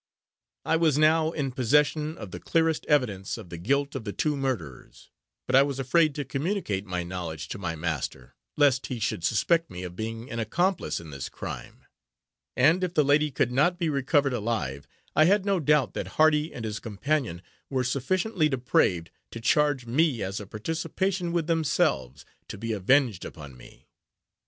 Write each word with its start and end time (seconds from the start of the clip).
I 0.65 0.77
was 0.77 0.97
now 0.97 1.29
in 1.29 1.51
possession 1.51 2.17
of 2.17 2.31
the 2.31 2.39
clearest 2.39 2.87
evidence 2.87 3.37
of 3.37 3.49
the 3.49 3.59
guilt 3.59 3.93
of 3.93 4.03
the 4.03 4.11
two 4.11 4.35
murderers; 4.35 5.11
but 5.45 5.55
I 5.55 5.61
was 5.61 5.77
afraid 5.77 6.15
to 6.15 6.25
communicate 6.25 6.87
my 6.87 7.03
knowledge 7.03 7.49
to 7.49 7.59
my 7.59 7.75
master, 7.75 8.33
lest 8.57 8.87
he 8.87 8.97
should 8.97 9.23
suspect 9.23 9.69
me 9.69 9.83
of 9.83 9.95
being 9.95 10.31
an 10.31 10.39
accomplice 10.39 10.99
in 10.99 11.11
this 11.11 11.29
crime; 11.29 11.85
and, 12.55 12.83
if 12.83 12.95
the 12.95 13.03
lady 13.05 13.29
could 13.29 13.51
not 13.51 13.77
be 13.77 13.89
recovered 13.89 14.33
alive, 14.33 14.87
I 15.15 15.25
had 15.25 15.45
no 15.45 15.59
doubt 15.59 15.93
that 15.93 16.07
Hardy 16.17 16.51
and 16.51 16.65
his 16.65 16.79
companion 16.79 17.43
were 17.69 17.83
sufficiently 17.83 18.49
depraved 18.49 19.11
to 19.29 19.39
charge 19.39 19.85
me 19.85 20.23
as 20.23 20.39
a 20.39 20.47
participation 20.47 21.31
with 21.31 21.45
themselves, 21.45 22.25
to 22.47 22.57
be 22.57 22.71
avenged 22.71 23.23
upon 23.23 23.55
me. 23.55 23.85